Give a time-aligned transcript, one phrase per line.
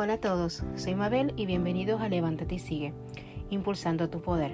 [0.00, 2.92] Hola a todos, soy Mabel y bienvenidos a Levántate y Sigue,
[3.50, 4.52] impulsando tu poder.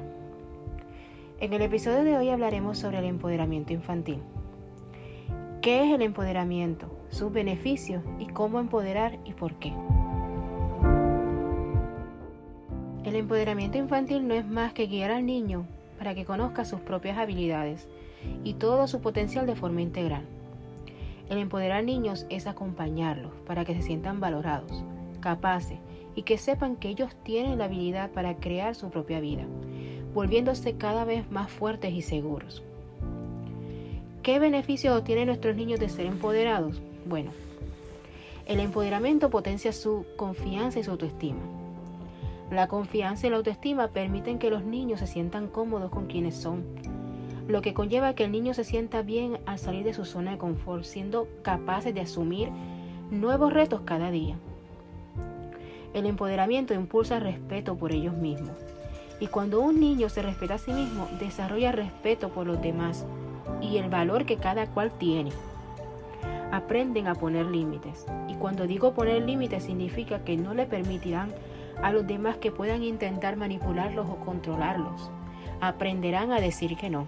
[1.38, 4.22] En el episodio de hoy hablaremos sobre el empoderamiento infantil.
[5.60, 6.88] ¿Qué es el empoderamiento?
[7.10, 9.74] Sus beneficios y cómo empoderar y por qué.
[13.04, 15.66] El empoderamiento infantil no es más que guiar al niño
[15.98, 17.86] para que conozca sus propias habilidades
[18.44, 20.24] y todo su potencial de forma integral.
[21.28, 24.86] El empoderar niños es acompañarlos para que se sientan valorados
[25.24, 25.78] capaces
[26.14, 29.44] y que sepan que ellos tienen la habilidad para crear su propia vida,
[30.12, 32.62] volviéndose cada vez más fuertes y seguros.
[34.22, 36.80] ¿Qué beneficios obtienen nuestros niños de ser empoderados?
[37.06, 37.32] Bueno,
[38.46, 41.40] el empoderamiento potencia su confianza y su autoestima.
[42.50, 46.64] La confianza y la autoestima permiten que los niños se sientan cómodos con quienes son,
[47.48, 50.38] lo que conlleva que el niño se sienta bien al salir de su zona de
[50.38, 52.50] confort, siendo capaces de asumir
[53.10, 54.36] nuevos retos cada día.
[55.94, 58.56] El empoderamiento impulsa respeto por ellos mismos.
[59.20, 63.06] Y cuando un niño se respeta a sí mismo, desarrolla respeto por los demás
[63.60, 65.30] y el valor que cada cual tiene.
[66.50, 68.06] Aprenden a poner límites.
[68.28, 71.32] Y cuando digo poner límites significa que no le permitirán
[71.80, 75.12] a los demás que puedan intentar manipularlos o controlarlos.
[75.60, 77.06] Aprenderán a decir que no.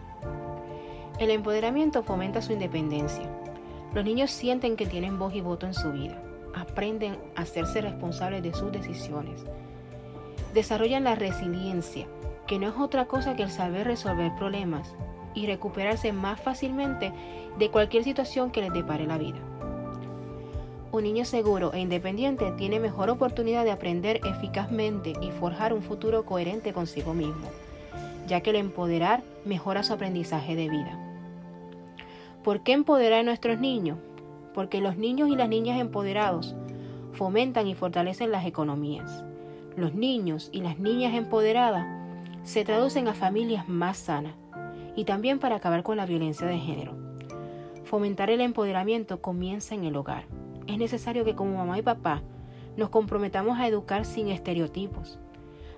[1.19, 3.29] El empoderamiento fomenta su independencia.
[3.93, 6.23] Los niños sienten que tienen voz y voto en su vida
[6.57, 9.45] aprenden a hacerse responsables de sus decisiones.
[10.55, 12.07] Desarrollan la resiliencia,
[12.47, 14.95] que no es otra cosa que el saber resolver problemas
[15.35, 17.13] y recuperarse más fácilmente
[17.59, 19.39] de cualquier situación que les depare la vida.
[20.93, 26.25] Un niño seguro e independiente tiene mejor oportunidad de aprender eficazmente y forjar un futuro
[26.25, 27.49] coherente consigo mismo,
[28.27, 30.99] ya que el empoderar mejora su aprendizaje de vida.
[32.43, 33.99] ¿Por qué empoderar a nuestros niños?
[34.57, 36.57] Porque los niños y las niñas empoderados
[37.13, 39.23] fomentan y fortalecen las economías.
[39.77, 41.87] Los niños y las niñas empoderadas
[42.43, 44.33] se traducen a familias más sanas
[44.97, 46.97] y también para acabar con la violencia de género.
[47.85, 50.25] Fomentar el empoderamiento comienza en el hogar.
[50.67, 52.23] Es necesario que como mamá y papá
[52.79, 55.19] nos comprometamos a educar sin estereotipos.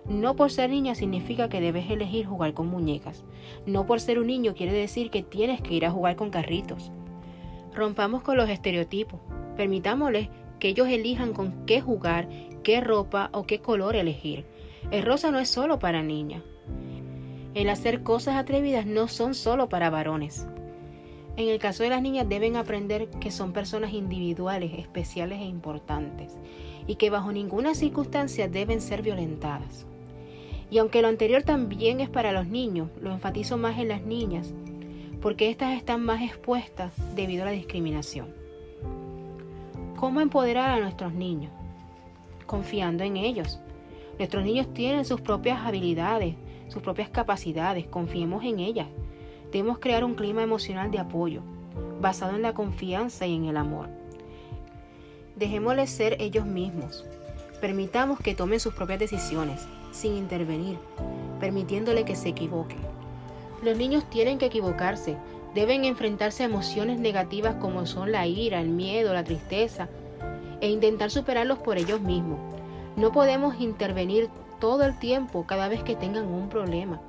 [0.09, 3.25] No por ser niña significa que debes elegir jugar con muñecas.
[3.67, 6.93] No por ser un niño quiere decir que tienes que ir a jugar con carritos.
[7.79, 9.21] Rompamos con los estereotipos.
[9.57, 12.29] Permitámosles que ellos elijan con qué jugar,
[12.65, 14.47] qué ropa o qué color elegir.
[14.91, 16.43] El rosa no es solo para niñas.
[17.55, 20.49] El hacer cosas atrevidas no son solo para varones.
[21.37, 26.37] En el caso de las niñas deben aprender que son personas individuales, especiales e importantes,
[26.89, 29.87] y que bajo ninguna circunstancia deben ser violentadas.
[30.69, 34.53] Y aunque lo anterior también es para los niños, lo enfatizo más en las niñas,
[35.21, 38.35] porque éstas están más expuestas debido a la discriminación.
[39.97, 41.53] ¿Cómo empoderar a nuestros niños?
[42.47, 43.59] Confiando en ellos.
[44.17, 46.37] Nuestros niños tienen sus propias habilidades,
[46.69, 48.87] sus propias capacidades, confiemos en ellas.
[49.51, 51.43] Debemos crear un clima emocional de apoyo,
[52.01, 53.89] basado en la confianza y en el amor.
[55.37, 57.05] Dejémosles ser ellos mismos.
[57.61, 60.79] Permitamos que tomen sus propias decisiones, sin intervenir,
[61.41, 62.98] permitiéndole que se equivoquen.
[63.63, 65.17] Los niños tienen que equivocarse,
[65.55, 69.89] deben enfrentarse a emociones negativas como son la ira, el miedo, la tristeza,
[70.61, 72.39] e intentar superarlos por ellos mismos.
[72.97, 74.29] No podemos intervenir
[74.61, 77.01] todo el tiempo cada vez que tengan un problema.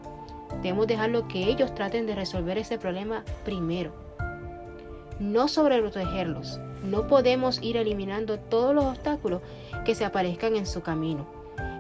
[0.61, 3.91] Debemos dejarlo que ellos traten de resolver ese problema primero.
[5.19, 6.59] No sobreprotegerlos.
[6.83, 9.41] No podemos ir eliminando todos los obstáculos
[9.85, 11.27] que se aparezcan en su camino.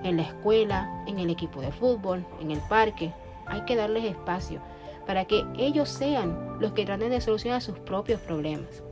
[0.03, 3.13] En la escuela, en el equipo de fútbol, en el parque,
[3.49, 4.61] hay que darles espacio
[5.05, 8.83] para que ellos sean los que traten de solucionar sus propios problemas.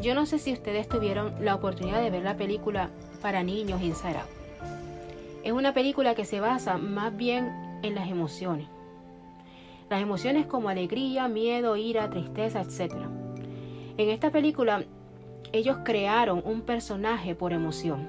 [0.00, 2.90] Yo no sé si ustedes tuvieron la oportunidad de ver la película
[3.22, 4.28] para niños Inside Out.
[5.44, 8.66] Es una película que se basa más bien en las emociones.
[9.88, 12.94] Las emociones como alegría, miedo, ira, tristeza, etc.
[13.96, 14.82] En esta película
[15.52, 18.08] ellos crearon un personaje por emoción.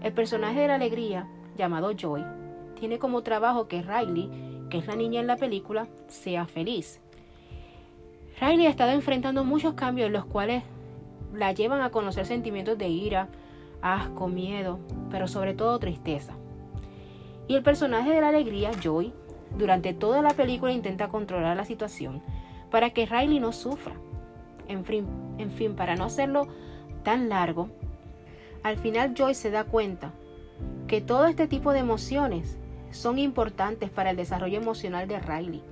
[0.00, 1.28] El personaje de la alegría,
[1.58, 2.24] llamado Joy,
[2.78, 4.30] tiene como trabajo que Riley,
[4.70, 7.00] que es la niña en la película, sea feliz.
[8.40, 10.62] Riley ha estado enfrentando muchos cambios los cuales
[11.34, 13.28] la llevan a conocer sentimientos de ira,
[13.82, 14.78] asco, miedo,
[15.10, 16.34] pero sobre todo tristeza.
[17.46, 19.12] Y el personaje de la alegría, Joy,
[19.56, 22.22] durante toda la película intenta controlar la situación
[22.70, 23.94] para que Riley no sufra.
[24.68, 25.06] En fin,
[25.38, 26.46] en fin, para no hacerlo
[27.02, 27.70] tan largo,
[28.62, 30.12] al final Joy se da cuenta
[30.86, 32.58] que todo este tipo de emociones
[32.90, 35.62] son importantes para el desarrollo emocional de Riley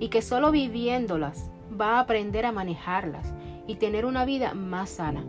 [0.00, 3.32] y que solo viviéndolas va a aprender a manejarlas
[3.66, 5.24] y tener una vida más sana.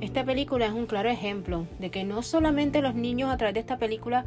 [0.00, 3.60] Esta película es un claro ejemplo de que no solamente los niños a través de
[3.60, 4.24] esta película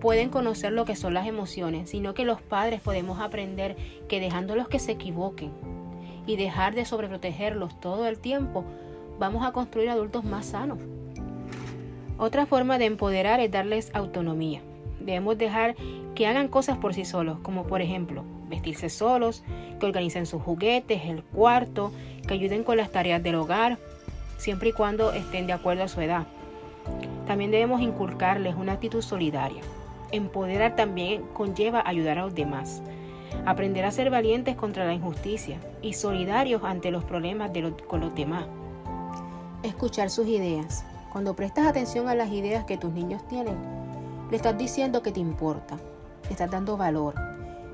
[0.00, 3.76] pueden conocer lo que son las emociones, sino que los padres podemos aprender
[4.08, 5.50] que dejándolos que se equivoquen
[6.26, 8.64] y dejar de sobreprotegerlos todo el tiempo,
[9.18, 10.78] vamos a construir adultos más sanos.
[12.18, 14.60] Otra forma de empoderar es darles autonomía.
[15.04, 15.76] Debemos dejar
[16.14, 19.42] que hagan cosas por sí solos, como por ejemplo vestirse solos,
[19.78, 21.92] que organicen sus juguetes, el cuarto,
[22.26, 23.78] que ayuden con las tareas del hogar,
[24.38, 26.26] siempre y cuando estén de acuerdo a su edad.
[27.26, 29.62] También debemos inculcarles una actitud solidaria.
[30.10, 32.82] Empoderar también conlleva ayudar a los demás.
[33.44, 37.50] Aprender a ser valientes contra la injusticia y solidarios ante los problemas
[37.88, 38.46] con los demás.
[39.62, 40.84] Escuchar sus ideas.
[41.12, 43.83] Cuando prestas atención a las ideas que tus niños tienen,
[44.34, 45.76] le estás diciendo que te importa,
[46.24, 47.14] le estás dando valor.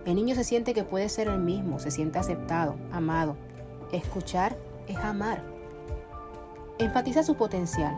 [0.04, 3.34] El niño se siente que puede ser el mismo, se siente aceptado, amado.
[3.92, 5.42] Escuchar es amar.
[6.78, 7.96] Enfatiza su potencial.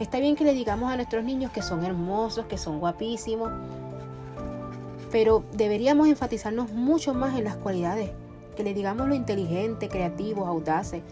[0.00, 3.52] Está bien que le digamos a nuestros niños que son hermosos, que son guapísimos,
[5.12, 8.10] pero deberíamos enfatizarnos mucho más en las cualidades,
[8.56, 11.02] que le digamos lo inteligente, creativos, audaces,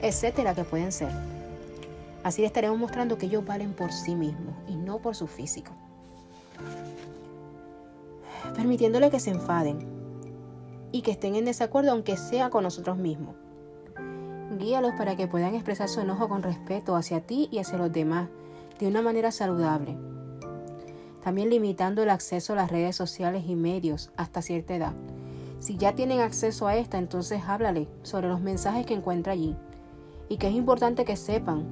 [0.00, 1.10] etcétera, que pueden ser.
[2.22, 5.72] Así le estaremos mostrando que ellos valen por sí mismos y no por su físico
[8.54, 9.86] permitiéndole que se enfaden
[10.92, 13.34] y que estén en desacuerdo aunque sea con nosotros mismos.
[14.58, 18.28] Guíalos para que puedan expresar su enojo con respeto hacia ti y hacia los demás
[18.78, 19.96] de una manera saludable.
[21.22, 24.94] También limitando el acceso a las redes sociales y medios hasta cierta edad.
[25.58, 29.56] Si ya tienen acceso a esta, entonces háblale sobre los mensajes que encuentra allí
[30.28, 31.64] y que es importante que sepan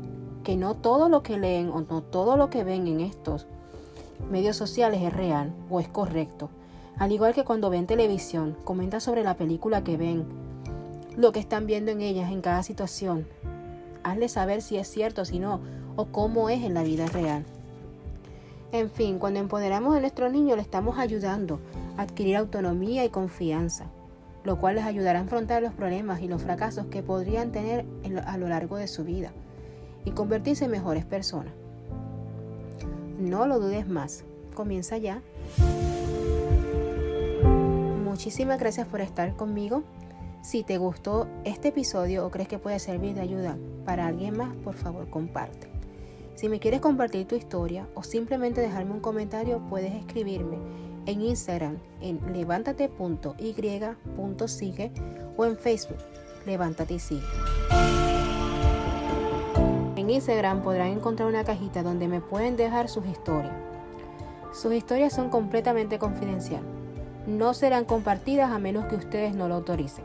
[0.42, 3.46] que no todo lo que leen o no todo lo que ven en estos
[4.30, 6.50] medios sociales es real o es correcto
[6.96, 10.26] al igual que cuando ven televisión, comenta sobre la película que ven,
[11.16, 13.26] lo que están viendo en ellas en cada situación.
[14.04, 15.60] Hazle saber si es cierto o si no,
[15.96, 17.44] o cómo es en la vida real.
[18.70, 21.58] En fin, cuando empoderamos a nuestros niños le estamos ayudando
[21.96, 23.86] a adquirir autonomía y confianza,
[24.44, 27.86] lo cual les ayudará a afrontar los problemas y los fracasos que podrían tener
[28.24, 29.32] a lo largo de su vida
[30.04, 31.54] y convertirse en mejores personas.
[33.24, 34.22] No lo dudes más,
[34.54, 35.22] comienza ya.
[38.04, 39.82] Muchísimas gracias por estar conmigo.
[40.42, 43.56] Si te gustó este episodio o crees que puede servir de ayuda
[43.86, 45.68] para alguien más, por favor comparte.
[46.34, 50.58] Si me quieres compartir tu historia o simplemente dejarme un comentario, puedes escribirme
[51.06, 54.92] en Instagram en levántate.y.sigue
[55.36, 55.98] o en Facebook
[56.44, 57.22] Levántate y sigue.
[60.04, 63.54] En Instagram podrán encontrar una cajita donde me pueden dejar sus historias.
[64.52, 66.84] Sus historias son completamente confidenciales
[67.26, 70.04] no serán compartidas a menos que ustedes no lo autoricen.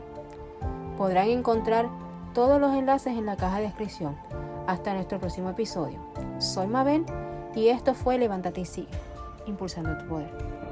[0.96, 1.88] Podrán encontrar
[2.34, 4.16] todos los enlaces en la caja de descripción.
[4.66, 5.98] Hasta nuestro próximo episodio.
[6.38, 7.04] Soy Mabel
[7.54, 8.88] y esto fue Levántate y sigue,
[9.46, 10.69] impulsando tu poder.